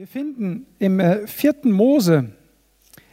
[0.00, 2.30] Wir finden im äh, vierten Mose,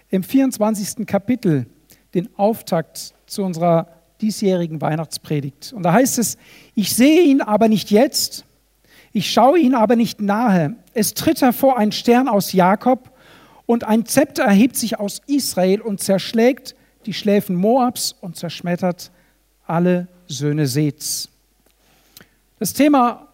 [0.09, 1.05] im 24.
[1.05, 1.65] Kapitel,
[2.13, 3.89] den Auftakt zu unserer
[4.21, 5.73] diesjährigen Weihnachtspredigt.
[5.73, 6.37] Und da heißt es,
[6.75, 8.45] ich sehe ihn aber nicht jetzt,
[9.11, 10.77] ich schaue ihn aber nicht nahe.
[10.93, 13.11] Es tritt hervor ein Stern aus Jakob
[13.65, 16.73] und ein Zepter erhebt sich aus Israel und zerschlägt
[17.05, 19.11] die Schläfen Moabs und zerschmettert
[19.65, 21.27] alle Söhne Seths.
[22.59, 23.27] Das Thema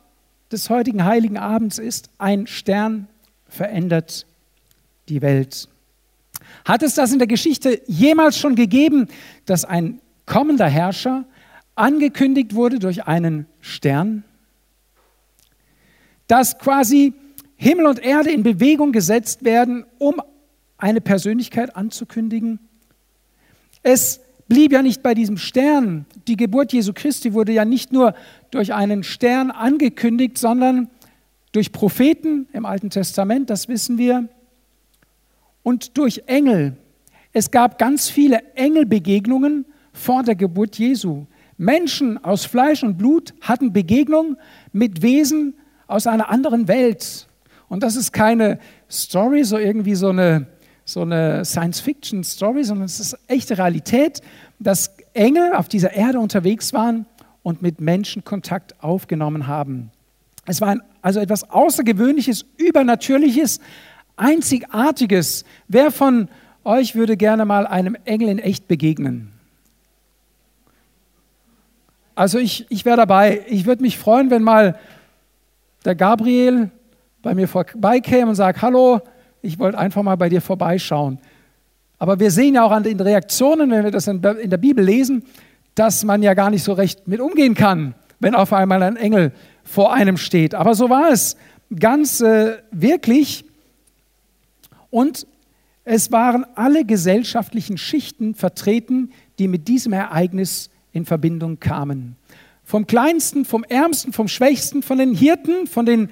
[0.51, 3.09] des heutigen Heiligen Abends ist ein Stern
[3.53, 4.25] verändert
[5.09, 5.67] die Welt.
[6.65, 9.07] Hat es das in der Geschichte jemals schon gegeben,
[9.45, 11.25] dass ein kommender Herrscher
[11.75, 14.23] angekündigt wurde durch einen Stern?
[16.27, 17.13] Dass quasi
[17.55, 20.21] Himmel und Erde in Bewegung gesetzt werden, um
[20.77, 22.59] eine Persönlichkeit anzukündigen?
[23.83, 26.05] Es blieb ja nicht bei diesem Stern.
[26.27, 28.15] Die Geburt Jesu Christi wurde ja nicht nur
[28.51, 30.89] durch einen Stern angekündigt, sondern
[31.53, 34.27] durch Propheten im Alten Testament, das wissen wir,
[35.61, 36.75] und durch Engel.
[37.31, 41.25] Es gab ganz viele Engelbegegnungen vor der Geburt Jesu.
[41.57, 44.37] Menschen aus Fleisch und Blut hatten Begegnungen
[44.73, 45.53] mit Wesen
[45.87, 47.27] aus einer anderen Welt.
[47.69, 50.47] Und das ist keine Story, so irgendwie so eine,
[50.85, 54.21] so eine Science-Fiction-Story, sondern es ist echte Realität,
[54.59, 57.05] dass Engel auf dieser Erde unterwegs waren
[57.43, 59.91] und mit Menschen Kontakt aufgenommen haben.
[60.45, 63.59] Es war ein, also etwas Außergewöhnliches, Übernatürliches,
[64.15, 65.43] Einzigartiges.
[65.67, 66.29] Wer von
[66.63, 69.31] euch würde gerne mal einem Engel in echt begegnen?
[72.15, 73.43] Also ich, ich wäre dabei.
[73.47, 74.79] Ich würde mich freuen, wenn mal
[75.83, 76.71] der Gabriel
[77.21, 79.01] bei mir vorbeikäme und sagt, hallo,
[79.41, 81.19] ich wollte einfach mal bei dir vorbeischauen.
[81.99, 85.23] Aber wir sehen ja auch an den Reaktionen, wenn wir das in der Bibel lesen,
[85.75, 89.33] dass man ja gar nicht so recht mit umgehen kann, wenn auf einmal ein Engel
[89.63, 90.55] vor einem steht.
[90.55, 91.37] Aber so war es
[91.79, 93.45] ganz äh, wirklich.
[94.89, 95.25] Und
[95.85, 102.15] es waren alle gesellschaftlichen Schichten vertreten, die mit diesem Ereignis in Verbindung kamen.
[102.63, 106.09] Vom kleinsten, vom ärmsten, vom schwächsten, von den Hirten, von den,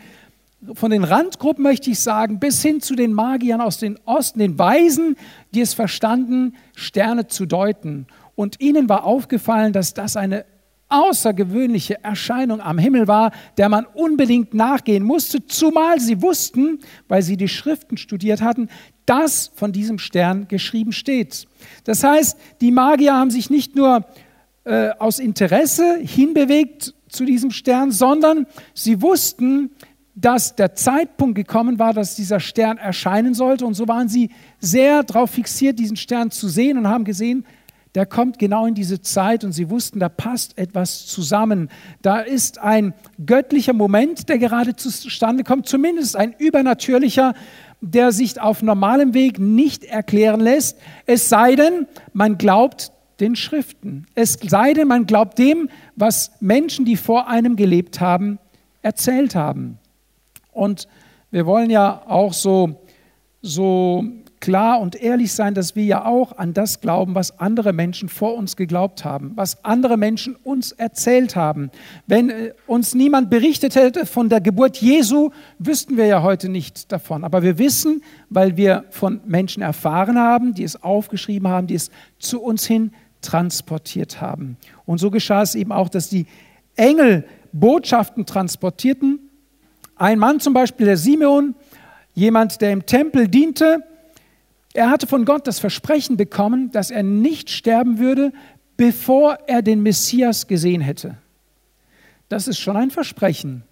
[0.74, 4.60] von den Randgruppen möchte ich sagen, bis hin zu den Magiern aus dem Osten, den
[4.60, 5.16] Weisen,
[5.54, 8.08] die es verstanden, Sterne zu deuten.
[8.36, 10.46] Und ihnen war aufgefallen, dass das eine
[10.92, 17.38] außergewöhnliche Erscheinung am Himmel war, der man unbedingt nachgehen musste, zumal sie wussten, weil sie
[17.38, 18.70] die Schriften studiert hatten,
[19.06, 21.48] dass von diesem Stern geschrieben steht.
[21.84, 24.06] Das heißt, die Magier haben sich nicht nur
[24.64, 29.72] äh, aus Interesse hinbewegt zu diesem Stern, sondern sie wussten,
[30.16, 33.66] dass der Zeitpunkt gekommen war, dass dieser Stern erscheinen sollte.
[33.66, 37.46] Und so waren sie sehr darauf fixiert, diesen Stern zu sehen und haben gesehen,
[37.96, 41.70] der kommt genau in diese Zeit und sie wussten, da passt etwas zusammen.
[42.02, 42.94] Da ist ein
[43.26, 47.34] göttlicher Moment, der gerade zustande kommt, zumindest ein übernatürlicher,
[47.82, 54.06] der sich auf normalem Weg nicht erklären lässt, es sei denn, man glaubt den Schriften.
[54.16, 58.40] Es sei denn, man glaubt dem, was Menschen, die vor einem gelebt haben,
[58.82, 59.80] erzählt haben.
[60.52, 60.88] Und
[61.30, 62.82] wir wollen ja auch so,
[63.42, 64.06] so
[64.42, 68.36] klar und ehrlich sein, dass wir ja auch an das glauben, was andere Menschen vor
[68.36, 71.72] uns geglaubt haben, was andere Menschen uns erzählt haben.
[72.08, 76.92] Wenn äh, uns niemand berichtet hätte von der Geburt Jesu, wüssten wir ja heute nicht
[76.92, 77.24] davon.
[77.24, 81.90] Aber wir wissen, weil wir von Menschen erfahren haben, die es aufgeschrieben haben, die es
[82.20, 82.92] zu uns hin
[83.22, 84.58] transportiert haben.
[84.86, 86.26] Und so geschah es eben auch, dass die
[86.76, 89.20] Engel Botschaften transportierten.
[89.96, 91.54] Ein Mann zum Beispiel, der Simeon,
[92.14, 93.84] jemand, der im Tempel diente,
[94.74, 98.32] er hatte von Gott das Versprechen bekommen, dass er nicht sterben würde,
[98.78, 101.18] bevor er den Messias gesehen hätte.
[102.30, 103.64] Das ist schon ein Versprechen,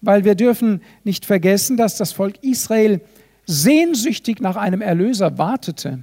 [0.00, 3.00] weil wir dürfen nicht vergessen, dass das Volk Israel
[3.46, 6.00] sehnsüchtig nach einem Erlöser wartete.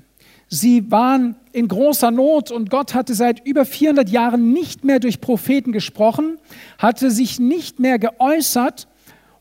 [0.48, 5.22] Sie waren in großer Not und Gott hatte seit über 400 Jahren nicht mehr durch
[5.22, 6.38] Propheten gesprochen,
[6.78, 8.88] hatte sich nicht mehr geäußert.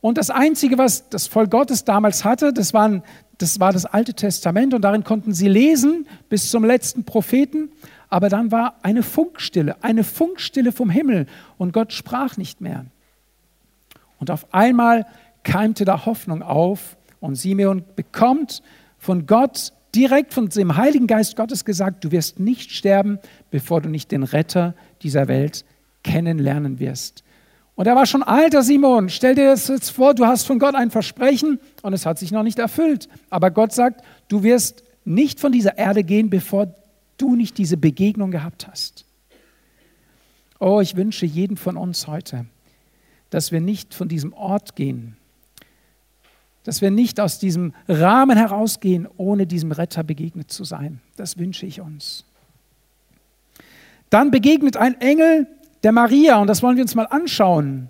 [0.01, 3.03] Und das Einzige, was das Volk Gottes damals hatte, das waren
[3.39, 7.71] das war das Alte Testament und darin konnten sie lesen bis zum letzten Propheten.
[8.09, 11.27] Aber dann war eine Funkstille, eine Funkstille vom Himmel
[11.59, 12.87] und Gott sprach nicht mehr.
[14.21, 15.07] Und auf einmal
[15.43, 18.63] keimte da Hoffnung auf und Simeon bekommt
[18.99, 23.19] von Gott direkt von dem Heiligen Geist Gottes gesagt, du wirst nicht sterben,
[23.51, 25.65] bevor du nicht den Retter dieser Welt
[26.03, 27.24] kennenlernen wirst.
[27.77, 29.09] Und er war schon alter Simon.
[29.09, 32.31] Stell dir das jetzt vor, du hast von Gott ein Versprechen und es hat sich
[32.31, 33.09] noch nicht erfüllt.
[33.31, 36.73] Aber Gott sagt, du wirst nicht von dieser Erde gehen, bevor
[37.19, 39.05] du nicht diese Begegnung gehabt hast.
[40.61, 42.47] Oh, ich wünsche jedem von uns heute,
[43.31, 45.17] dass wir nicht von diesem Ort gehen,
[46.63, 51.01] dass wir nicht aus diesem Rahmen herausgehen, ohne diesem Retter begegnet zu sein.
[51.17, 52.25] Das wünsche ich uns.
[54.11, 55.47] Dann begegnet ein Engel
[55.85, 57.89] der Maria und das wollen wir uns mal anschauen.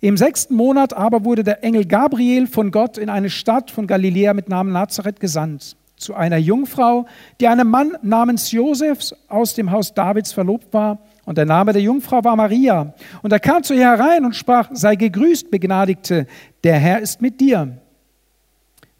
[0.00, 4.34] Im sechsten Monat aber wurde der Engel Gabriel von Gott in eine Stadt von Galiläa
[4.34, 7.06] mit Namen Nazareth gesandt, zu einer Jungfrau,
[7.40, 10.98] die einem Mann namens Josefs aus dem Haus Davids verlobt war.
[11.24, 12.92] Und der Name der Jungfrau war Maria.
[13.22, 16.26] Und er kam zu ihr herein und sprach, sei gegrüßt, Begnadigte,
[16.64, 17.78] der Herr ist mit dir.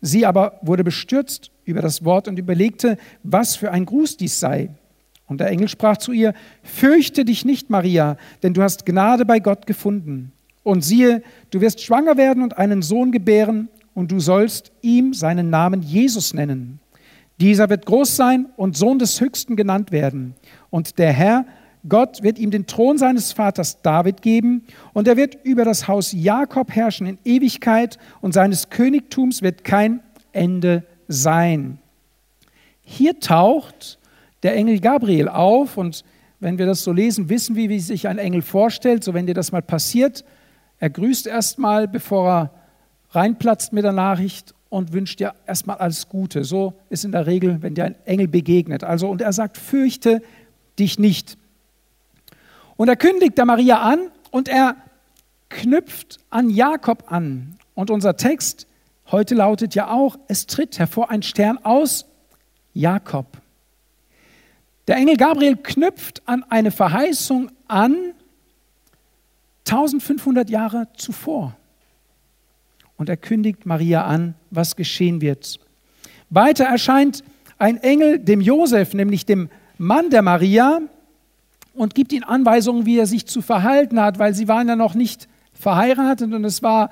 [0.00, 4.70] Sie aber wurde bestürzt über das Wort und überlegte, was für ein Gruß dies sei.
[5.35, 6.33] Und der Engel sprach zu ihr,
[6.63, 10.31] fürchte dich nicht, Maria, denn du hast Gnade bei Gott gefunden.
[10.63, 15.51] Und siehe, du wirst schwanger werden und einen Sohn gebären, und du sollst ihm seinen
[15.51, 16.79] Namen Jesus nennen.
[17.41, 20.35] Dieser wird groß sein und Sohn des Höchsten genannt werden.
[20.71, 21.47] Und der Herr,
[21.89, 26.13] Gott, wird ihm den Thron seines Vaters David geben, und er wird über das Haus
[26.13, 29.99] Jakob herrschen in Ewigkeit, und seines Königtums wird kein
[30.31, 31.79] Ende sein.
[32.83, 33.99] Hier taucht
[34.44, 36.05] der Engel Gabriel auf und
[36.38, 39.02] wenn wir das so lesen, wissen wir, wie sich ein Engel vorstellt.
[39.02, 40.25] So, wenn dir das mal passiert,
[40.79, 42.50] er grüßt erstmal, bevor er
[43.12, 46.44] reinplatzt mit der Nachricht und wünscht dir erstmal alles Gute.
[46.44, 48.85] So ist in der Regel, wenn dir ein Engel begegnet.
[48.85, 50.20] Also, und er sagt, fürchte
[50.79, 51.38] dich nicht.
[52.76, 54.76] Und er kündigt der Maria an und er
[55.49, 57.56] knüpft an Jakob an.
[57.75, 58.67] Und unser Text
[59.11, 62.05] heute lautet ja auch, es tritt hervor ein Stern aus
[62.75, 63.44] Jakob.
[64.87, 67.97] Der Engel Gabriel knüpft an eine Verheißung an
[69.67, 71.57] 1500 Jahre zuvor.
[72.97, 75.59] Und er kündigt Maria an, was geschehen wird.
[76.31, 77.25] Weiter erscheint
[77.59, 79.49] ein Engel dem Josef, nämlich dem
[79.79, 80.81] Mann der Maria,
[81.75, 84.95] und gibt ihm Anweisungen, wie er sich zu verhalten hat, weil sie waren ja noch
[84.95, 86.91] nicht verheiratet und es war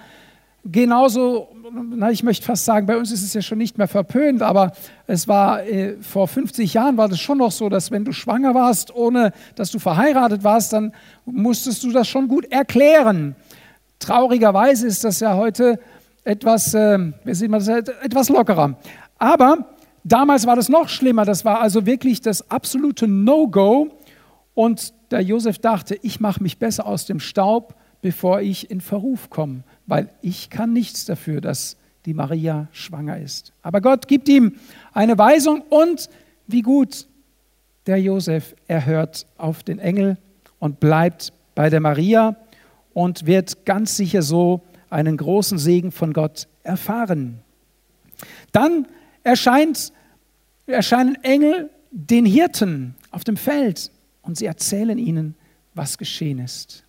[0.64, 4.42] genauso, na, ich möchte fast sagen, bei uns ist es ja schon nicht mehr verpönt,
[4.42, 4.72] aber
[5.06, 8.54] es war äh, vor 50 Jahren war das schon noch so, dass wenn du schwanger
[8.54, 10.92] warst, ohne dass du verheiratet warst, dann
[11.24, 13.34] musstest du das schon gut erklären.
[13.98, 15.78] Traurigerweise ist das ja heute
[16.24, 18.76] etwas, äh, wie sieht man das, etwas lockerer.
[19.18, 19.66] Aber
[20.04, 21.24] damals war das noch schlimmer.
[21.24, 23.88] Das war also wirklich das absolute No-Go.
[24.54, 29.30] Und der Josef dachte, ich mache mich besser aus dem Staub, bevor ich in Verruf
[29.30, 31.76] komme weil ich kann nichts dafür, dass
[32.06, 33.52] die Maria schwanger ist.
[33.62, 34.56] Aber Gott gibt ihm
[34.92, 36.08] eine Weisung und
[36.46, 37.06] wie gut
[37.86, 40.16] der Josef, er hört auf den Engel
[40.58, 42.36] und bleibt bei der Maria
[42.94, 47.40] und wird ganz sicher so einen großen Segen von Gott erfahren.
[48.52, 48.86] Dann
[49.22, 49.92] erscheint,
[50.66, 53.90] erscheinen Engel den Hirten auf dem Feld
[54.22, 55.34] und sie erzählen ihnen,
[55.74, 56.84] was geschehen ist.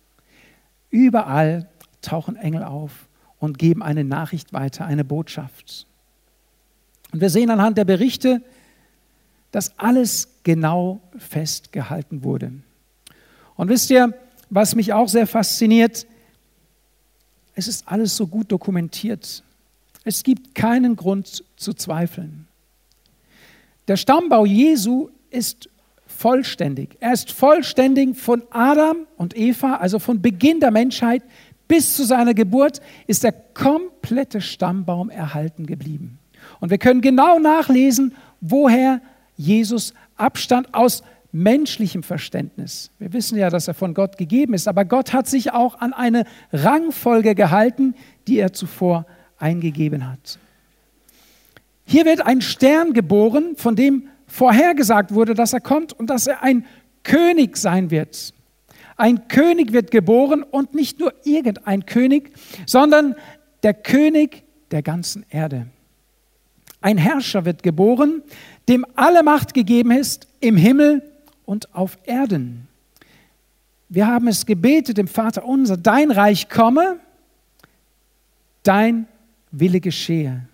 [0.90, 1.68] Überall
[2.04, 3.08] tauchen Engel auf
[3.38, 5.86] und geben eine Nachricht weiter, eine Botschaft.
[7.12, 8.42] Und wir sehen anhand der Berichte,
[9.50, 12.52] dass alles genau festgehalten wurde.
[13.56, 14.12] Und wisst ihr,
[14.50, 16.06] was mich auch sehr fasziniert?
[17.54, 19.44] Es ist alles so gut dokumentiert.
[20.04, 22.46] Es gibt keinen Grund zu zweifeln.
[23.86, 25.68] Der Stammbau Jesu ist
[26.06, 26.96] vollständig.
[27.00, 31.22] Er ist vollständig von Adam und Eva, also von Beginn der Menschheit
[31.68, 36.18] bis zu seiner Geburt ist der komplette Stammbaum erhalten geblieben.
[36.60, 39.00] Und wir können genau nachlesen, woher
[39.36, 42.90] Jesus abstand aus menschlichem Verständnis.
[42.98, 45.92] Wir wissen ja, dass er von Gott gegeben ist, aber Gott hat sich auch an
[45.92, 47.94] eine Rangfolge gehalten,
[48.28, 49.06] die er zuvor
[49.38, 50.38] eingegeben hat.
[51.86, 56.42] Hier wird ein Stern geboren, von dem vorhergesagt wurde, dass er kommt und dass er
[56.42, 56.64] ein
[57.02, 58.33] König sein wird.
[58.96, 62.32] Ein König wird geboren und nicht nur irgendein König,
[62.66, 63.16] sondern
[63.62, 65.66] der König der ganzen Erde.
[66.80, 68.22] Ein Herrscher wird geboren,
[68.68, 71.02] dem alle Macht gegeben ist im Himmel
[71.44, 72.68] und auf Erden.
[73.88, 76.98] Wir haben es gebetet im Vater unser, dein Reich komme,
[78.62, 79.06] dein
[79.50, 80.46] Wille geschehe.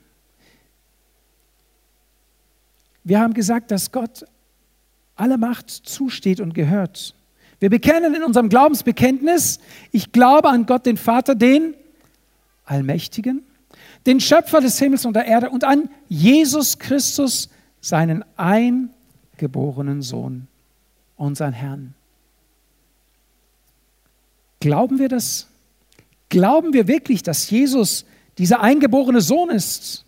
[3.03, 4.25] Wir haben gesagt, dass Gott
[5.17, 7.15] alle Macht zusteht und gehört.
[7.61, 9.61] Wir bekennen in unserem Glaubensbekenntnis,
[9.93, 11.75] ich glaube an Gott, den Vater, den
[12.65, 13.43] Allmächtigen,
[14.07, 17.51] den Schöpfer des Himmels und der Erde und an Jesus Christus,
[17.83, 20.49] seinen eingeborenen Sohn,
[21.17, 21.95] unseren Herrn.
[24.61, 25.49] Glauben wir das?
[26.29, 28.05] Glauben wir wirklich, dass Jesus
[28.39, 30.05] dieser eingeborene Sohn ist?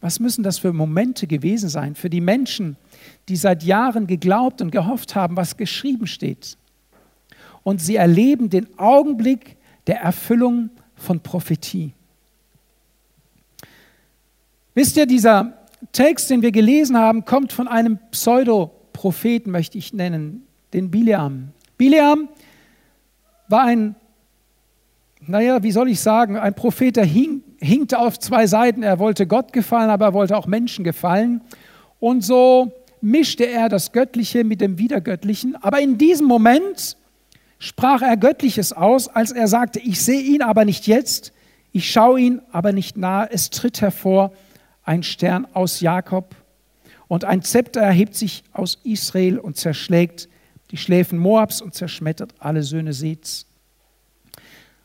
[0.00, 2.76] Was müssen das für Momente gewesen sein für die Menschen,
[3.28, 6.56] die seit Jahren geglaubt und gehofft haben, was geschrieben steht.
[7.62, 11.92] Und sie erleben den Augenblick der Erfüllung von Prophetie.
[14.74, 15.54] Wisst ihr, dieser
[15.92, 21.50] Text, den wir gelesen haben, kommt von einem Pseudopropheten, möchte ich nennen, den Bileam.
[21.78, 22.28] Bileam
[23.48, 23.94] war ein,
[25.20, 28.82] naja, wie soll ich sagen, ein Prophet, der hing, hinkte auf zwei Seiten.
[28.82, 31.40] Er wollte Gott gefallen, aber er wollte auch Menschen gefallen.
[32.00, 32.72] Und so
[33.04, 35.56] mischte er das Göttliche mit dem Wiedergöttlichen.
[35.56, 36.96] Aber in diesem Moment
[37.58, 41.32] sprach er Göttliches aus, als er sagte, ich sehe ihn aber nicht jetzt,
[41.72, 44.32] ich schaue ihn aber nicht nahe, es tritt hervor
[44.82, 46.34] ein Stern aus Jakob
[47.08, 50.28] und ein Zepter erhebt sich aus Israel und zerschlägt
[50.70, 53.46] die Schläfen Moabs und zerschmettert alle Söhne Seths.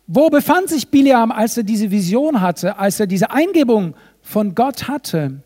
[0.08, 4.88] Wo befand sich Bileam, als er diese Vision hatte, als er diese Eingebung von Gott
[4.88, 5.42] hatte?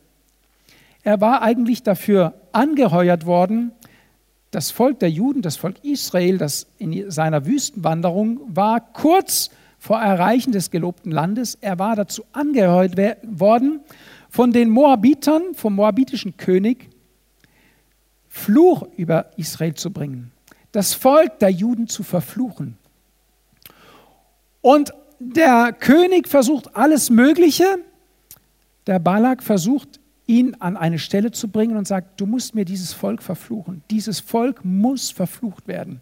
[1.03, 3.71] Er war eigentlich dafür angeheuert worden,
[4.51, 10.51] das Volk der Juden, das Volk Israel, das in seiner Wüstenwanderung war, kurz vor Erreichen
[10.51, 13.81] des gelobten Landes, er war dazu angeheuert worden,
[14.29, 16.89] von den Moabitern, vom moabitischen König,
[18.29, 20.31] Fluch über Israel zu bringen,
[20.71, 22.77] das Volk der Juden zu verfluchen.
[24.61, 27.65] Und der König versucht alles Mögliche.
[28.87, 32.93] Der Balak versucht, ihn an eine Stelle zu bringen und sagt, du musst mir dieses
[32.93, 33.83] Volk verfluchen.
[33.91, 36.01] Dieses Volk muss verflucht werden,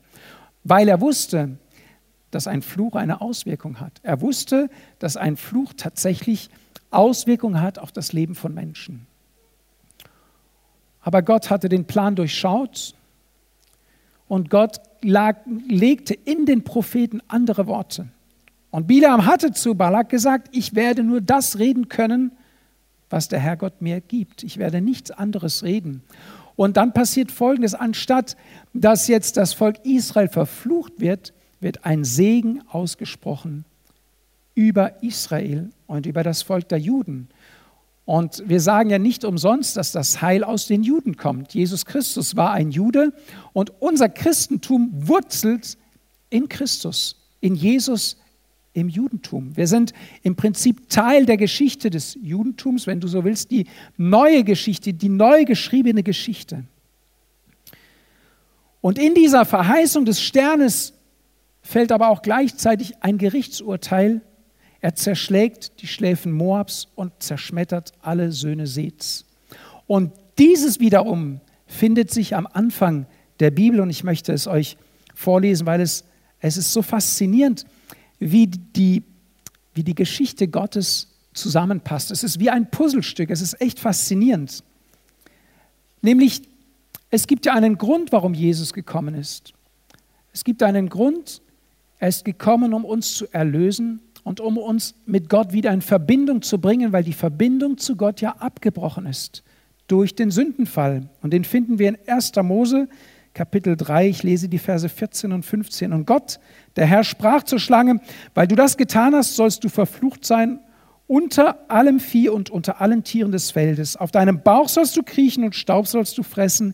[0.64, 1.58] weil er wusste,
[2.30, 4.00] dass ein Fluch eine Auswirkung hat.
[4.04, 6.50] Er wusste, dass ein Fluch tatsächlich
[6.90, 9.06] Auswirkungen hat auf das Leben von Menschen.
[11.02, 12.94] Aber Gott hatte den Plan durchschaut
[14.28, 15.38] und Gott lag,
[15.68, 18.08] legte in den Propheten andere Worte.
[18.70, 22.32] Und Bilam hatte zu Balak gesagt, ich werde nur das reden können,
[23.12, 24.44] was der Herrgott mir gibt.
[24.44, 26.04] Ich werde nichts anderes reden.
[26.56, 28.38] Und dann passiert Folgendes, anstatt
[28.74, 33.66] dass jetzt das Volk Israel verflucht wird, wird ein Segen ausgesprochen
[34.56, 37.30] über Israel und über das Volk der Juden.
[38.06, 41.54] Und wir sagen ja nicht umsonst, dass das Heil aus den Juden kommt.
[41.54, 43.14] Jesus Christus war ein Jude
[43.54, 45.78] und unser Christentum wurzelt
[46.30, 48.18] in Christus, in Jesus
[48.74, 49.56] im Judentum.
[49.56, 54.44] Wir sind im Prinzip Teil der Geschichte des Judentums, wenn du so willst, die neue
[54.44, 56.64] Geschichte, die neu geschriebene Geschichte.
[58.80, 60.94] Und in dieser Verheißung des Sternes
[61.62, 64.22] fällt aber auch gleichzeitig ein Gerichtsurteil
[64.82, 69.26] er zerschlägt die Schläfen Moabs und zerschmettert alle Söhne Seths.
[69.86, 73.06] Und dieses wiederum findet sich am Anfang
[73.40, 74.78] der Bibel und ich möchte es euch
[75.14, 76.04] vorlesen, weil es,
[76.40, 77.66] es ist so faszinierend,
[78.22, 79.04] wie die,
[79.74, 82.12] wie die Geschichte Gottes zusammenpasst.
[82.12, 84.64] Es ist wie ein Puzzlestück, es ist echt faszinierend.
[86.02, 86.44] Nämlich,
[87.10, 89.54] es gibt ja einen Grund, warum Jesus gekommen ist.
[90.34, 91.42] Es gibt einen Grund,
[92.00, 96.44] er ist gekommen, um uns zu erlösen und um uns mit Gott wieder in Verbindung
[96.44, 99.44] zu bringen, weil die Verbindung zu Gott ja abgebrochen ist
[99.88, 101.10] durch den Sündenfall.
[101.22, 102.34] Und den finden wir in 1.
[102.44, 102.88] Mose
[103.34, 105.94] Kapitel 3, ich lese die Verse 14 und 15.
[105.94, 106.40] Und Gott,
[106.76, 108.02] der Herr, sprach zur Schlange,
[108.34, 110.60] weil du das getan hast, sollst du verflucht sein
[111.08, 113.98] unter allem Vieh und unter allen Tieren des Feldes.
[113.98, 116.74] Auf deinem Bauch sollst du kriechen und Staub sollst du fressen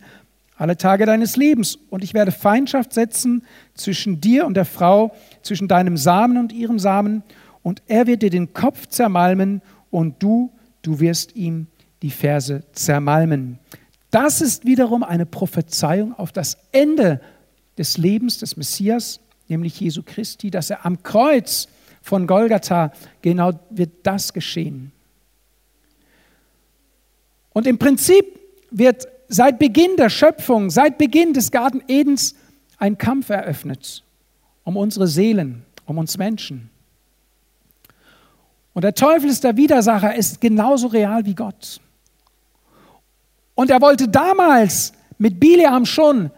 [0.58, 1.78] alle Tage deines Lebens.
[1.90, 6.80] Und ich werde Feindschaft setzen zwischen dir und der Frau, zwischen deinem Samen und ihrem
[6.80, 7.24] Samen.
[7.64, 11.68] Und er wird dir den Kopf zermalmen und du, du wirst ihm
[12.02, 13.60] die Ferse zermalmen.
[14.12, 17.22] Das ist wiederum eine Prophezeiung auf das Ende
[17.78, 21.68] des Lebens des Messias, nämlich Jesu Christi, dass er am Kreuz
[22.02, 24.92] von Golgatha genau wird das geschehen.
[27.54, 28.40] Und im Prinzip
[28.72, 32.36] wird seit Beginn der Schöpfung, seit Beginn des Garten Edens
[32.78, 34.04] ein Kampf eröffnet
[34.68, 36.70] um unsere Seelen, um uns Menschen.
[38.74, 41.80] Und der Teufel ist der Widersacher, ist genauso real wie Gott.
[43.58, 46.30] Und er wollte damals mit Bileam schon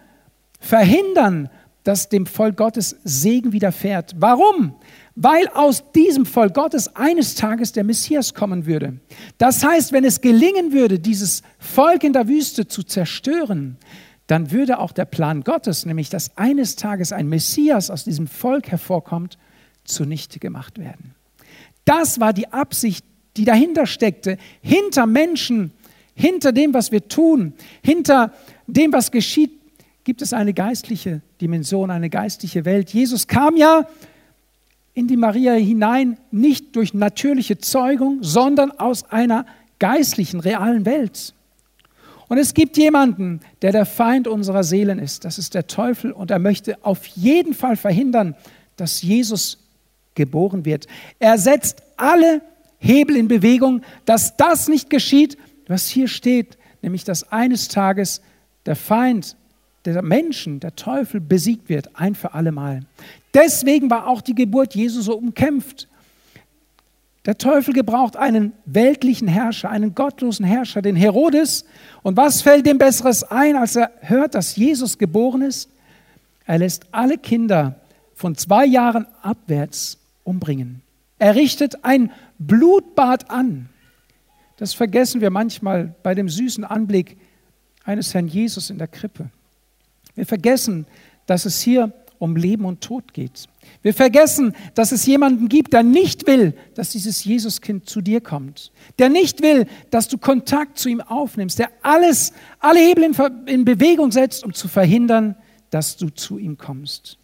[0.60, 1.50] verhindern,
[1.84, 4.16] dass dem Volk Gottes Segen widerfährt.
[4.18, 4.76] Warum?
[5.22, 9.02] weil aus diesem Volk Gottes eines Tages der Messias kommen würde.
[9.38, 13.76] Das heißt, wenn es gelingen würde, dieses Volk in der Wüste zu zerstören,
[14.28, 18.72] dann würde auch der Plan Gottes, nämlich dass eines Tages ein Messias aus diesem Volk
[18.72, 19.38] hervorkommt,
[19.84, 21.16] zunichte gemacht werden.
[21.84, 23.04] Das war die Absicht,
[23.36, 25.74] die dahinter steckte, hinter Menschen,
[26.20, 28.34] hinter dem, was wir tun, hinter
[28.68, 29.52] dem, was geschieht,
[30.04, 32.90] gibt es eine geistliche Dimension, eine geistliche Welt.
[32.90, 33.88] Jesus kam ja
[34.94, 39.46] in die Maria hinein, nicht durch natürliche Zeugung, sondern aus einer
[39.80, 41.34] geistlichen, realen Welt.
[42.28, 45.24] Und es gibt jemanden, der der Feind unserer Seelen ist.
[45.24, 46.12] Das ist der Teufel.
[46.12, 48.36] Und er möchte auf jeden Fall verhindern,
[48.76, 49.58] dass Jesus
[50.16, 50.86] geboren wird.
[51.18, 52.42] Er setzt alle
[52.78, 55.38] Hebel in Bewegung, dass das nicht geschieht,
[55.70, 58.22] was hier steht, nämlich dass eines Tages
[58.66, 59.36] der Feind
[59.86, 62.82] der Menschen, der Teufel besiegt wird, ein für alle Mal.
[63.34, 65.88] Deswegen war auch die Geburt Jesu so umkämpft.
[67.26, 71.66] Der Teufel gebraucht einen weltlichen Herrscher, einen gottlosen Herrscher, den Herodes.
[72.02, 75.70] Und was fällt dem Besseres ein, als er hört, dass Jesus geboren ist?
[76.46, 77.76] Er lässt alle Kinder
[78.16, 80.82] von zwei Jahren abwärts umbringen.
[81.20, 83.70] Er richtet ein Blutbad an.
[84.60, 87.16] Das vergessen wir manchmal bei dem süßen Anblick
[87.86, 89.30] eines Herrn Jesus in der Krippe.
[90.16, 90.86] Wir vergessen,
[91.28, 93.46] dass es hier um Leben und Tod geht.
[93.82, 98.74] Wir vergessen, dass es jemanden gibt, der nicht will, dass dieses Jesuskind zu dir kommt.
[99.00, 101.58] Der nicht will, dass du Kontakt zu ihm aufnimmst.
[101.58, 103.16] Der alles, alle Hebel in,
[103.48, 105.38] in Bewegung setzt, um zu verhindern,
[105.70, 107.18] dass du zu ihm kommst.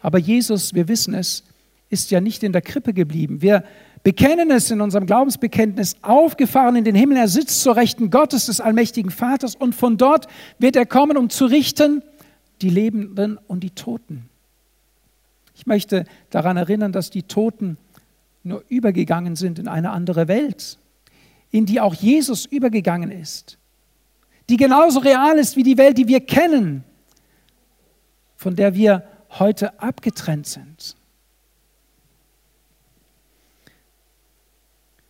[0.00, 1.44] Aber Jesus, wir wissen es,
[1.88, 3.42] ist ja nicht in der Krippe geblieben.
[3.42, 3.62] Wir
[4.02, 7.18] bekennen es in unserem Glaubensbekenntnis, aufgefahren in den Himmel.
[7.18, 10.26] Er sitzt zur Rechten Gottes, des allmächtigen Vaters, und von dort
[10.58, 12.02] wird er kommen, um zu richten
[12.60, 14.28] die Lebenden und die Toten.
[15.54, 17.76] Ich möchte daran erinnern, dass die Toten
[18.42, 20.78] nur übergegangen sind in eine andere Welt,
[21.50, 23.58] in die auch Jesus übergegangen ist,
[24.48, 26.82] die genauso real ist wie die Welt, die wir kennen,
[28.36, 29.04] von der wir
[29.38, 30.96] heute abgetrennt sind.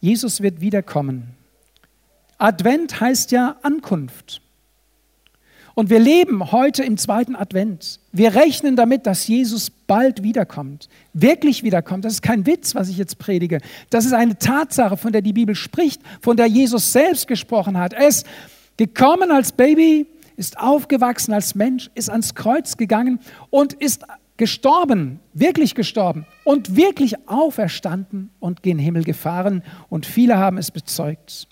[0.02, 1.28] Jesus wird wiederkommen.
[2.37, 4.42] Advent heißt ja Ankunft.
[5.75, 8.00] Und wir leben heute im zweiten Advent.
[8.11, 12.04] Wir rechnen damit, dass Jesus bald wiederkommt, wirklich wiederkommt.
[12.04, 13.61] Das ist kein Witz, was ich jetzt predige.
[13.90, 17.92] Das ist eine Tatsache, von der die Bibel spricht, von der Jesus selbst gesprochen hat.
[17.92, 18.26] Er ist
[18.76, 20.06] gekommen als Baby,
[20.37, 24.04] ist aufgewachsen als Mensch, ist ans Kreuz gegangen und ist
[24.37, 31.47] gestorben, wirklich gestorben und wirklich auferstanden und gen Himmel gefahren und viele haben es bezeugt.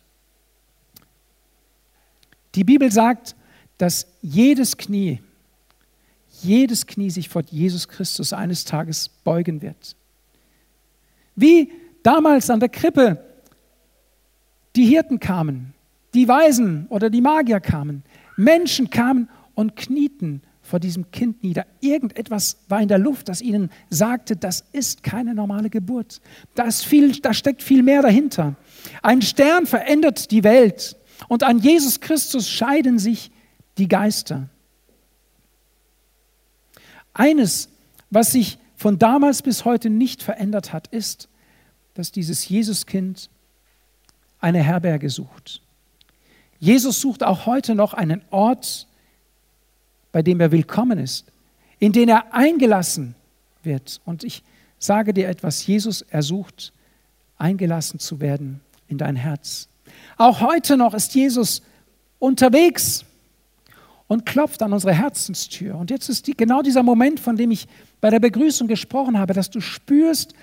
[2.54, 3.36] Die Bibel sagt,
[3.78, 5.20] dass jedes Knie,
[6.42, 9.96] jedes Knie sich vor Jesus Christus eines Tages beugen wird.
[11.36, 11.70] Wie
[12.02, 13.24] damals an der Krippe
[14.76, 15.74] die Hirten kamen,
[16.14, 18.02] die Weisen oder die Magier kamen,
[18.36, 21.66] Menschen kamen und knieten vor diesem Kind nieder.
[21.80, 26.20] Irgendetwas war in der Luft, das ihnen sagte, das ist keine normale Geburt.
[26.54, 28.54] Da, ist viel, da steckt viel mehr dahinter.
[29.02, 30.96] Ein Stern verändert die Welt
[31.28, 33.32] und an Jesus Christus scheiden sich
[33.78, 34.48] die Geister.
[37.12, 37.68] Eines,
[38.10, 41.28] was sich von damals bis heute nicht verändert hat, ist,
[41.94, 43.28] dass dieses Jesuskind
[44.38, 45.62] eine Herberge sucht.
[46.60, 48.86] Jesus sucht auch heute noch einen Ort,
[50.12, 51.26] bei dem er willkommen ist,
[51.78, 53.14] in den er eingelassen
[53.62, 54.00] wird.
[54.04, 54.42] Und ich
[54.78, 56.72] sage dir etwas, Jesus ersucht,
[57.38, 59.68] eingelassen zu werden in dein Herz.
[60.16, 61.62] Auch heute noch ist Jesus
[62.18, 63.04] unterwegs
[64.06, 65.76] und klopft an unsere Herzenstür.
[65.76, 67.68] Und jetzt ist die, genau dieser Moment, von dem ich
[68.00, 70.34] bei der Begrüßung gesprochen habe, dass du spürst,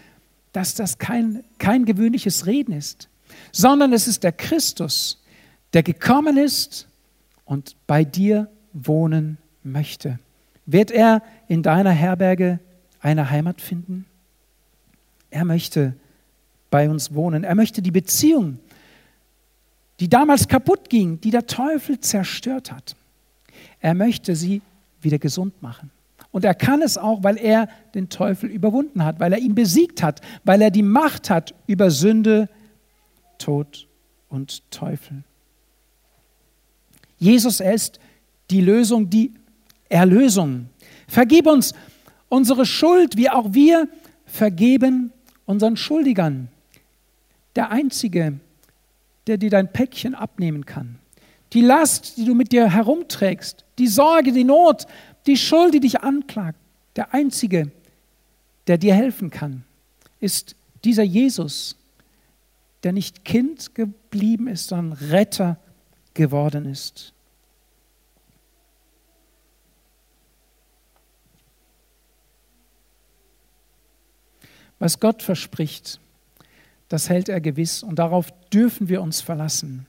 [0.53, 3.09] dass das kein, kein gewöhnliches Reden ist,
[3.51, 5.21] sondern es ist der Christus,
[5.73, 6.87] der gekommen ist
[7.45, 9.37] und bei dir wohnen
[9.71, 10.19] möchte.
[10.65, 12.59] Wird er in deiner Herberge
[12.99, 14.05] eine Heimat finden?
[15.29, 15.93] Er möchte
[16.69, 17.43] bei uns wohnen.
[17.43, 18.59] Er möchte die Beziehung,
[19.99, 22.95] die damals kaputt ging, die der Teufel zerstört hat.
[23.79, 24.61] Er möchte sie
[25.01, 25.91] wieder gesund machen.
[26.31, 30.03] Und er kann es auch, weil er den Teufel überwunden hat, weil er ihn besiegt
[30.03, 32.49] hat, weil er die Macht hat über Sünde,
[33.37, 33.87] Tod
[34.29, 35.23] und Teufel.
[37.17, 37.99] Jesus, ist
[38.51, 39.33] die Lösung, die
[39.89, 40.69] Erlösung.
[41.07, 41.73] Vergib uns
[42.29, 43.87] unsere Schuld, wie auch wir
[44.25, 45.11] vergeben
[45.45, 46.49] unseren Schuldigern.
[47.55, 48.39] Der Einzige,
[49.27, 50.99] der dir dein Päckchen abnehmen kann.
[51.53, 54.85] Die Last, die du mit dir herumträgst, die Sorge, die Not,
[55.25, 56.59] die Schuld, die dich anklagt.
[56.95, 57.71] Der Einzige,
[58.67, 59.63] der dir helfen kann,
[60.19, 61.77] ist dieser Jesus,
[62.83, 65.57] der nicht Kind geblieben ist, sondern Retter
[66.13, 67.13] geworden ist.
[74.79, 75.99] Was Gott verspricht,
[76.89, 79.87] das hält er gewiss und darauf dürfen wir uns verlassen.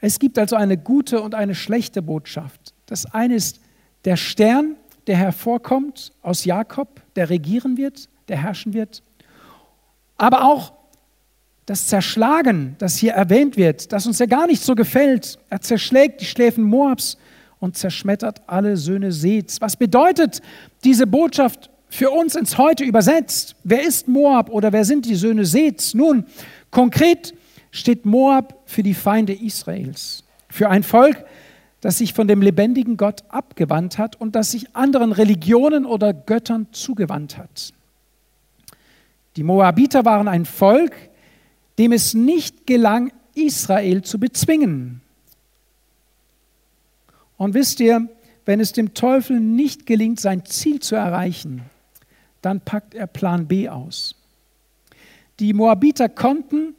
[0.00, 2.72] Es gibt also eine gute und eine schlechte Botschaft.
[2.86, 3.60] Das eine ist
[4.04, 9.02] der Stern, der hervorkommt aus Jakob, der regieren wird, der herrschen wird.
[10.16, 10.72] Aber auch
[11.66, 15.38] das Zerschlagen, das hier erwähnt wird, das uns ja gar nicht so gefällt.
[15.50, 17.18] Er zerschlägt die Schläfen Moabs
[17.58, 19.60] und zerschmettert alle Söhne Seths.
[19.60, 20.40] Was bedeutet
[20.84, 23.56] diese Botschaft für uns ins Heute übersetzt.
[23.64, 25.94] Wer ist Moab oder wer sind die Söhne Seths?
[25.94, 26.26] Nun,
[26.70, 27.34] konkret
[27.70, 31.24] steht Moab für die Feinde Israels, für ein Volk,
[31.80, 36.66] das sich von dem lebendigen Gott abgewandt hat und das sich anderen Religionen oder Göttern
[36.72, 37.72] zugewandt hat.
[39.36, 40.92] Die Moabiter waren ein Volk,
[41.78, 45.00] dem es nicht gelang, Israel zu bezwingen.
[47.36, 48.08] Und wisst ihr,
[48.44, 51.62] wenn es dem Teufel nicht gelingt, sein Ziel zu erreichen,
[52.42, 54.14] dann packt er Plan B aus.
[55.40, 56.74] Die Moabiter konnten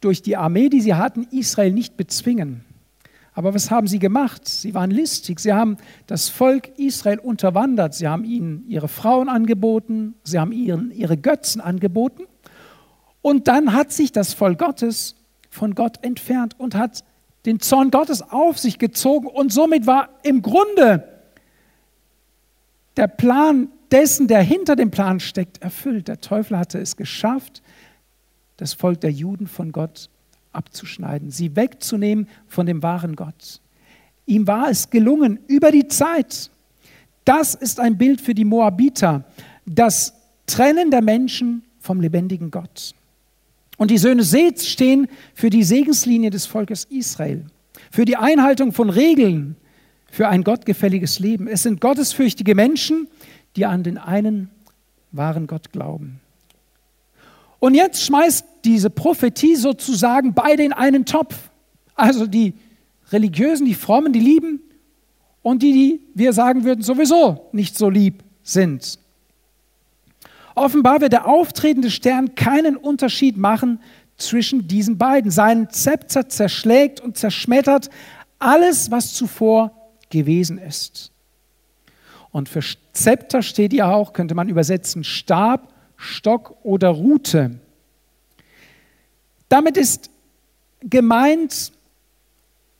[0.00, 2.64] durch die Armee, die sie hatten, Israel nicht bezwingen.
[3.36, 4.48] Aber was haben sie gemacht?
[4.48, 5.40] Sie waren listig.
[5.40, 7.94] Sie haben das Volk Israel unterwandert.
[7.94, 10.14] Sie haben ihnen ihre Frauen angeboten.
[10.24, 12.22] Sie haben ihnen ihre Götzen angeboten.
[13.20, 15.16] Und dann hat sich das Volk Gottes
[15.50, 17.04] von Gott entfernt und hat
[17.44, 19.26] den Zorn Gottes auf sich gezogen.
[19.26, 21.06] Und somit war im Grunde
[22.96, 26.08] der Plan dessen, der hinter dem Plan steckt, erfüllt.
[26.08, 27.62] Der Teufel hatte es geschafft,
[28.56, 30.08] das Volk der Juden von Gott
[30.52, 33.60] abzuschneiden, sie wegzunehmen von dem wahren Gott.
[34.24, 36.50] Ihm war es gelungen über die Zeit.
[37.24, 39.24] Das ist ein Bild für die Moabiter,
[39.66, 40.14] das
[40.46, 42.94] Trennen der Menschen vom lebendigen Gott.
[43.76, 47.44] Und die Söhne Seths stehen für die Segenslinie des Volkes Israel,
[47.90, 49.56] für die Einhaltung von Regeln,
[50.10, 51.46] für ein gottgefälliges Leben.
[51.46, 53.08] Es sind gottesfürchtige Menschen,
[53.56, 54.50] die an den einen
[55.12, 56.20] wahren Gott glauben.
[57.58, 61.50] Und jetzt schmeißt diese Prophetie sozusagen beide in einen Topf.
[61.94, 62.54] Also die
[63.10, 64.60] Religiösen, die Frommen, die lieben
[65.42, 68.98] und die, die wir sagen würden, sowieso nicht so lieb sind.
[70.54, 73.80] Offenbar wird der auftretende Stern keinen Unterschied machen
[74.16, 75.30] zwischen diesen beiden.
[75.30, 77.90] Sein Zepter zerschlägt und zerschmettert
[78.38, 79.72] alles, was zuvor
[80.10, 81.12] gewesen ist.
[82.36, 82.60] Und für
[82.92, 87.52] Zepter steht ja auch, könnte man übersetzen, Stab, Stock oder Rute.
[89.48, 90.10] Damit ist
[90.80, 91.72] gemeint,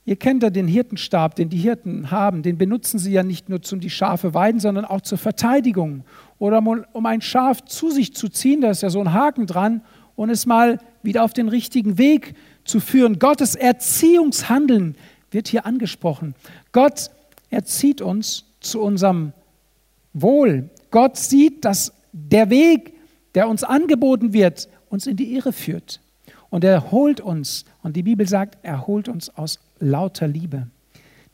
[0.04, 3.62] ihr kennt ja den Hirtenstab, den die Hirten haben, den benutzen sie ja nicht nur
[3.62, 6.04] zum die Schafe weiden, sondern auch zur Verteidigung
[6.38, 6.58] oder
[6.92, 9.80] um ein Schaf zu sich zu ziehen, da ist ja so ein Haken dran,
[10.16, 12.34] und es mal wieder auf den richtigen Weg
[12.66, 13.18] zu führen.
[13.18, 14.96] Gottes Erziehungshandeln
[15.30, 16.34] wird hier angesprochen.
[16.72, 17.10] Gott
[17.48, 19.32] erzieht uns zu unserem
[20.20, 20.70] Wohl.
[20.90, 22.94] Gott sieht, dass der Weg,
[23.34, 26.00] der uns angeboten wird, uns in die Irre führt.
[26.48, 30.68] Und er holt uns, und die Bibel sagt, er holt uns aus lauter Liebe.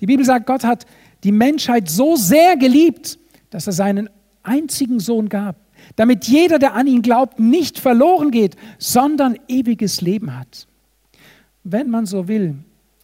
[0.01, 0.85] Die Bibel sagt, Gott hat
[1.23, 3.19] die Menschheit so sehr geliebt,
[3.51, 4.11] dass er seinen
[4.43, 5.57] einzigen Sohn gab,
[5.95, 10.67] damit jeder, der an ihn glaubt, nicht verloren geht, sondern ewiges Leben hat.
[11.63, 12.57] Wenn man so will,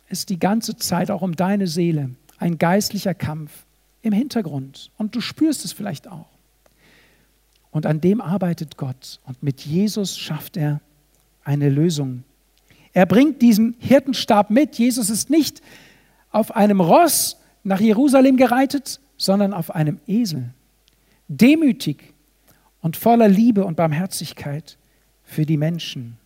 [0.09, 3.65] ist die ganze Zeit auch um deine Seele ein geistlicher Kampf
[4.03, 4.91] im Hintergrund.
[4.97, 6.29] Und du spürst es vielleicht auch.
[7.71, 9.21] Und an dem arbeitet Gott.
[9.27, 10.81] Und mit Jesus schafft er
[11.45, 12.25] eine Lösung.
[12.93, 14.77] Er bringt diesen Hirtenstab mit.
[14.77, 15.63] Jesus ist nicht
[16.31, 20.51] auf einem Ross nach Jerusalem gereitet, sondern auf einem Esel.
[21.29, 22.15] Demütig
[22.81, 24.79] und voller Liebe und Barmherzigkeit
[25.25, 26.17] für die Menschen.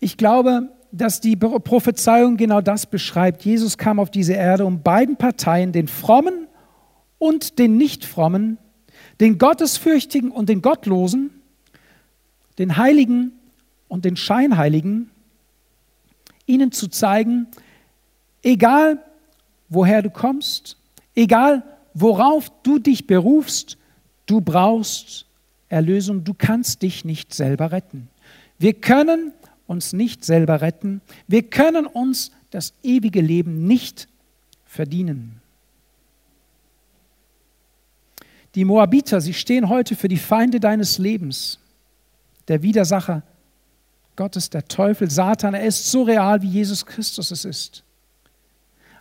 [0.00, 3.44] Ich glaube, dass die Prophezeiung genau das beschreibt.
[3.44, 6.46] Jesus kam auf diese Erde, um beiden Parteien, den Frommen
[7.18, 8.58] und den Nichtfrommen,
[9.20, 11.30] den Gottesfürchtigen und den Gottlosen,
[12.58, 13.32] den Heiligen
[13.88, 15.10] und den Scheinheiligen,
[16.46, 17.48] ihnen zu zeigen,
[18.42, 19.02] egal
[19.68, 20.76] woher du kommst,
[21.14, 21.62] egal
[21.94, 23.76] worauf du dich berufst,
[24.26, 25.26] du brauchst
[25.68, 28.08] Erlösung, du kannst dich nicht selber retten.
[28.58, 29.32] Wir können
[29.66, 31.00] uns nicht selber retten.
[31.26, 34.08] Wir können uns das ewige Leben nicht
[34.64, 35.40] verdienen.
[38.54, 41.58] Die Moabiter, sie stehen heute für die Feinde deines Lebens.
[42.48, 43.22] Der Widersacher
[44.16, 47.84] Gottes, der Teufel, Satan, er ist so real, wie Jesus Christus es ist.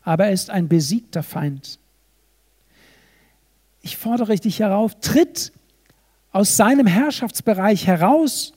[0.04, 1.80] Aber er ist ein besiegter Feind.
[3.82, 5.54] Ich fordere dich herauf, tritt
[6.32, 8.51] aus seinem Herrschaftsbereich heraus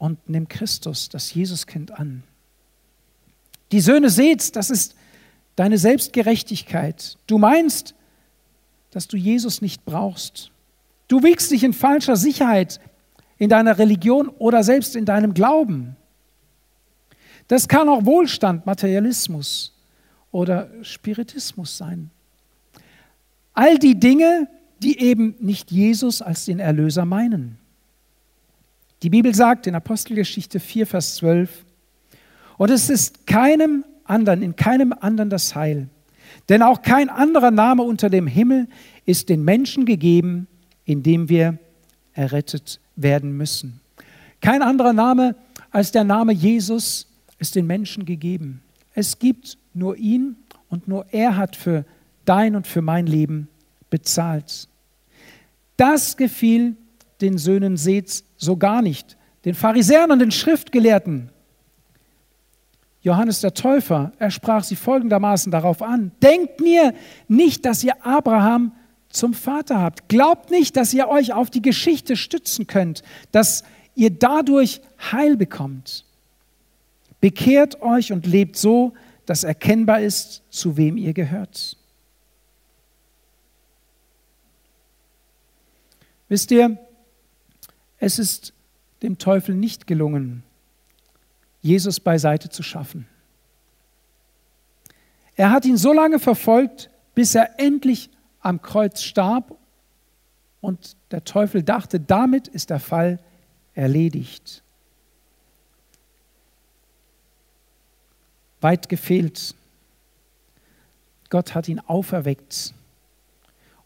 [0.00, 2.22] und nimm Christus, das Jesuskind, an.
[3.70, 4.96] Die Söhne seht, das ist
[5.56, 7.18] deine Selbstgerechtigkeit.
[7.26, 7.94] Du meinst,
[8.90, 10.50] dass du Jesus nicht brauchst.
[11.06, 12.80] Du wiegst dich in falscher Sicherheit
[13.36, 15.96] in deiner Religion oder selbst in deinem Glauben.
[17.46, 19.76] Das kann auch Wohlstand, Materialismus
[20.32, 22.10] oder Spiritismus sein.
[23.52, 24.48] All die Dinge,
[24.82, 27.59] die eben nicht Jesus als den Erlöser meinen.
[29.02, 31.64] Die Bibel sagt in Apostelgeschichte 4, Vers 12,
[32.58, 35.88] Und es ist keinem anderen, in keinem anderen das Heil.
[36.48, 38.68] Denn auch kein anderer Name unter dem Himmel
[39.06, 40.46] ist den Menschen gegeben,
[40.84, 41.58] in dem wir
[42.12, 43.80] errettet werden müssen.
[44.40, 45.34] Kein anderer Name
[45.70, 47.06] als der Name Jesus
[47.38, 48.62] ist den Menschen gegeben.
[48.94, 50.36] Es gibt nur ihn
[50.68, 51.84] und nur er hat für
[52.26, 53.48] dein und für mein Leben
[53.88, 54.68] bezahlt.
[55.76, 56.76] Das gefiel
[57.20, 61.30] den Söhnen Seths so gar nicht, den Pharisäern und den Schriftgelehrten.
[63.02, 66.94] Johannes der Täufer, er sprach sie folgendermaßen darauf an, denkt mir
[67.28, 68.72] nicht, dass ihr Abraham
[69.08, 70.08] zum Vater habt.
[70.08, 73.02] Glaubt nicht, dass ihr euch auf die Geschichte stützen könnt,
[73.32, 74.80] dass ihr dadurch
[75.12, 76.04] Heil bekommt.
[77.20, 78.92] Bekehrt euch und lebt so,
[79.26, 81.76] dass erkennbar ist, zu wem ihr gehört.
[86.28, 86.78] Wisst ihr,
[88.00, 88.54] es ist
[89.02, 90.42] dem Teufel nicht gelungen,
[91.62, 93.06] Jesus beiseite zu schaffen.
[95.36, 98.10] Er hat ihn so lange verfolgt, bis er endlich
[98.40, 99.56] am Kreuz starb
[100.60, 103.20] und der Teufel dachte, damit ist der Fall
[103.74, 104.62] erledigt.
[108.62, 109.54] Weit gefehlt.
[111.28, 112.74] Gott hat ihn auferweckt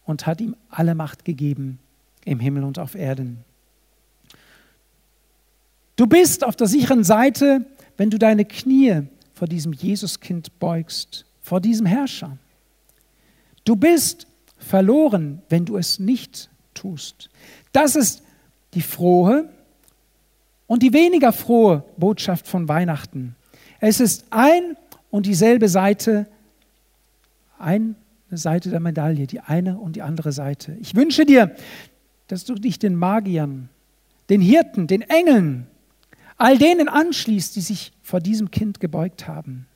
[0.05, 1.79] und hat ihm alle Macht gegeben
[2.25, 3.45] im Himmel und auf Erden.
[5.97, 7.65] Du bist auf der sicheren Seite,
[7.97, 9.03] wenn du deine Knie
[9.33, 12.37] vor diesem Jesuskind beugst, vor diesem Herrscher.
[13.65, 14.27] Du bist
[14.59, 17.31] verloren, wenn du es nicht tust.
[17.73, 18.23] Das ist
[18.75, 19.49] die frohe
[20.67, 23.37] und die weniger frohe Botschaft von Weihnachten.
[23.81, 24.77] Es ist ein
[25.11, 26.27] und dieselbe Seite,
[27.59, 27.95] eine
[28.31, 30.77] Seite der Medaille, die eine und die andere Seite.
[30.81, 31.55] Ich wünsche dir,
[32.27, 33.69] dass du dich den Magiern,
[34.29, 35.67] den Hirten, den Engeln,
[36.37, 39.67] all denen anschließt, die sich vor diesem Kind gebeugt haben.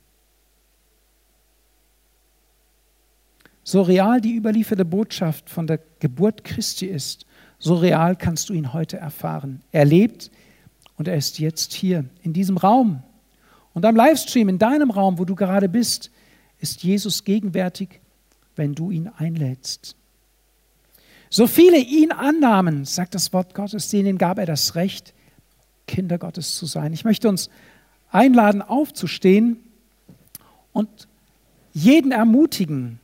[3.63, 7.25] So real die überlieferte Botschaft von der Geburt Christi ist,
[7.59, 9.61] so real kannst du ihn heute erfahren.
[9.71, 10.31] Er lebt
[10.97, 13.03] und er ist jetzt hier in diesem Raum.
[13.73, 16.09] Und am Livestream in deinem Raum, wo du gerade bist,
[16.59, 18.01] ist Jesus gegenwärtig,
[18.55, 19.95] wenn du ihn einlädst.
[21.29, 25.13] So viele ihn annahmen, sagt das Wort Gottes, denen gab er das Recht,
[25.89, 26.93] Kinder Gottes zu sein.
[26.93, 27.49] Ich möchte uns
[28.11, 29.57] einladen, aufzustehen
[30.71, 31.07] und
[31.73, 32.99] jeden ermutigen,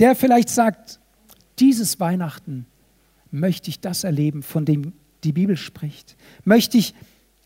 [0.00, 1.00] der vielleicht sagt,
[1.58, 2.64] dieses Weihnachten
[3.30, 6.16] möchte ich das erleben, von dem die Bibel spricht.
[6.44, 6.94] Möchte ich,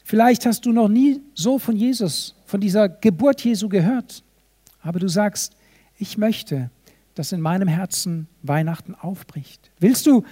[0.05, 4.23] vielleicht hast du noch nie so von Jesus, von dieser Geburt Jesu gehört,
[4.81, 5.57] aber du sagst,
[5.99, 6.71] ich möchte,
[7.17, 9.73] dass in meinem Herzen Weihnachten aufbricht.
[9.81, 10.25] Willst du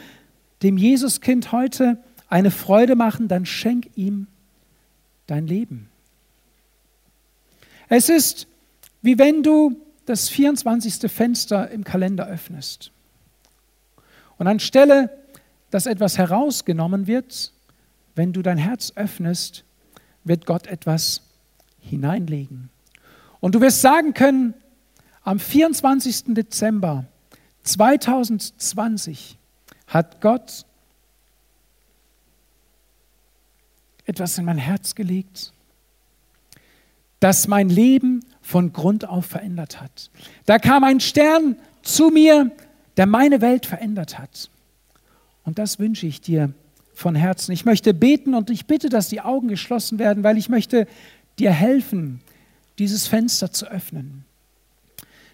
[0.62, 4.26] dem Jesuskind heute eine Freude machen, dann schenk ihm
[5.26, 5.88] dein Leben.
[7.88, 8.48] Es ist
[9.02, 11.10] wie wenn du das 24.
[11.10, 12.92] Fenster im Kalender öffnest.
[14.38, 15.10] Und anstelle,
[15.70, 17.52] dass etwas herausgenommen wird,
[18.14, 19.64] wenn du dein Herz öffnest,
[20.24, 21.22] wird Gott etwas
[21.80, 22.70] hineinlegen.
[23.40, 24.54] Und du wirst sagen können,
[25.22, 26.34] am 24.
[26.34, 27.04] Dezember
[27.64, 29.38] 2020
[29.86, 30.64] hat Gott
[34.08, 35.52] etwas in mein Herz gelegt,
[37.20, 40.10] das mein Leben von Grund auf verändert hat.
[40.46, 42.50] Da kam ein Stern zu mir,
[42.96, 44.50] der meine Welt verändert hat.
[45.44, 46.52] Und das wünsche ich dir
[46.94, 47.52] von Herzen.
[47.52, 50.86] Ich möchte beten und ich bitte, dass die Augen geschlossen werden, weil ich möchte
[51.38, 52.20] dir helfen,
[52.78, 54.24] dieses Fenster zu öffnen.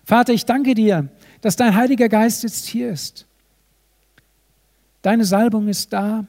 [0.04, 1.08] Vater, ich danke dir,
[1.40, 3.26] dass dein Heiliger Geist jetzt hier ist.
[5.02, 6.26] Deine Salbung ist da,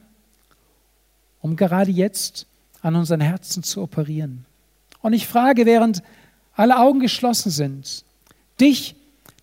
[1.46, 2.48] um gerade jetzt
[2.82, 4.44] an unseren Herzen zu operieren.
[5.00, 6.02] Und ich frage, während
[6.54, 8.04] alle Augen geschlossen sind,
[8.60, 8.96] dich,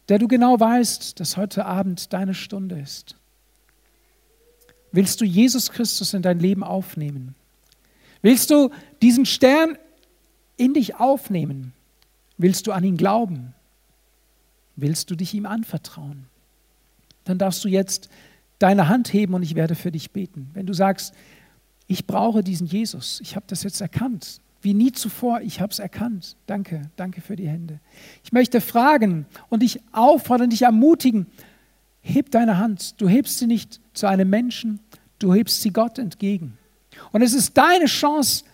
[0.09, 3.15] der du genau weißt, dass heute Abend deine Stunde ist.
[4.91, 7.35] Willst du Jesus Christus in dein Leben aufnehmen?
[8.21, 8.69] Willst du
[9.01, 9.77] diesen Stern
[10.57, 11.71] in dich aufnehmen?
[12.37, 13.53] Willst du an ihn glauben?
[14.75, 16.25] Willst du dich ihm anvertrauen?
[17.23, 18.09] Dann darfst du jetzt
[18.59, 20.49] deine Hand heben und ich werde für dich beten.
[20.53, 21.13] Wenn du sagst,
[21.87, 25.79] ich brauche diesen Jesus, ich habe das jetzt erkannt, wie nie zuvor, ich habe es
[25.79, 26.37] erkannt.
[26.47, 27.79] Danke, danke für die Hände.
[28.23, 31.27] Ich möchte fragen und dich auffordern, dich ermutigen,
[32.01, 32.99] heb deine Hand.
[33.01, 34.79] Du hebst sie nicht zu einem Menschen,
[35.19, 36.57] du hebst sie Gott entgegen.
[37.11, 38.45] Und es ist deine Chance,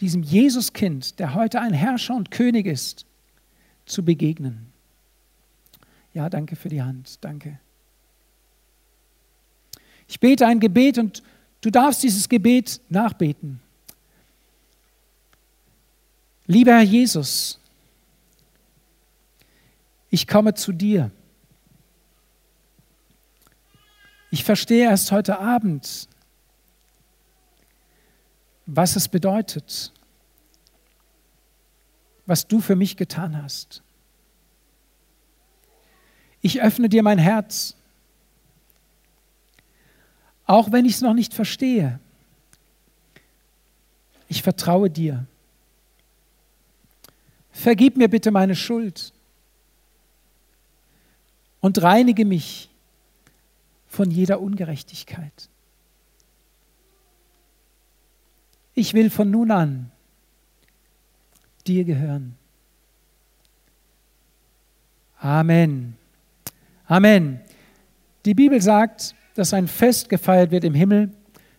[0.00, 3.06] diesem Jesuskind, der heute ein Herrscher und König ist,
[3.86, 4.66] zu begegnen.
[6.14, 7.58] Ja, danke für die Hand, danke.
[10.08, 11.22] Ich bete ein Gebet und
[11.66, 13.60] du darfst dieses Gebet nachbeten.
[16.46, 17.58] Lieber Herr Jesus,
[20.08, 21.10] ich komme zu dir.
[24.30, 26.08] Ich verstehe erst heute Abend,
[28.66, 29.92] was es bedeutet,
[32.26, 33.82] was du für mich getan hast.
[36.42, 37.74] Ich öffne dir mein Herz,
[40.46, 41.98] auch wenn ich es noch nicht verstehe.
[44.28, 45.26] Ich vertraue dir.
[47.52, 49.12] Vergib mir bitte meine Schuld
[51.60, 52.68] und reinige mich
[53.88, 55.48] von jeder Ungerechtigkeit.
[58.74, 59.90] Ich will von nun an
[61.66, 62.36] dir gehören.
[65.18, 65.96] Amen.
[66.86, 67.40] Amen.
[68.26, 71.10] Die Bibel sagt, dass ein Fest gefeiert wird im Himmel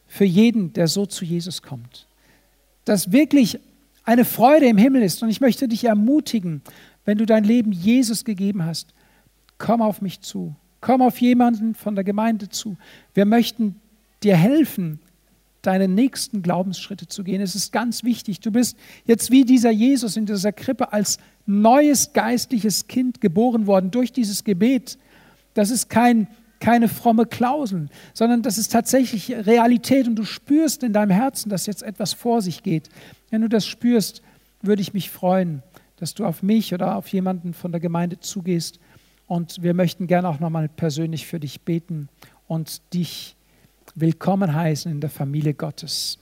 [0.08, 2.08] für jeden, der so zu Jesus kommt.
[2.86, 3.60] Dass wirklich
[4.04, 5.22] eine Freude im Himmel ist.
[5.22, 6.62] Und ich möchte dich ermutigen,
[7.06, 8.94] wenn du dein Leben Jesus gegeben hast,
[9.58, 10.56] komm auf mich zu.
[10.82, 12.78] Komm auf jemanden von der Gemeinde zu.
[13.14, 13.76] Wir möchten
[14.24, 15.00] dir helfen,
[15.62, 17.42] deine nächsten Glaubensschritte zu gehen.
[17.42, 18.40] Es ist ganz wichtig.
[18.40, 23.92] Du bist jetzt wie dieser Jesus in dieser Krippe als neues geistliches Kind geboren worden
[23.92, 24.98] durch dieses Gebet.
[25.54, 26.28] Das ist kein,
[26.60, 31.66] keine fromme Klausel, sondern das ist tatsächlich Realität und du spürst in deinem Herzen, dass
[31.66, 32.90] jetzt etwas vor sich geht.
[33.30, 34.22] Wenn du das spürst,
[34.62, 35.64] würde ich mich freuen,
[35.98, 38.80] dass du auf mich oder auf jemanden von der Gemeinde zugehst
[39.28, 42.10] und wir möchten gerne auch nochmal persönlich für dich beten
[42.48, 43.36] und dich
[43.96, 46.20] willkommen heißen in der Familie Gottes.